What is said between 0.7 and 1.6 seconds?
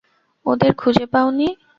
খুঁজে পাও নি।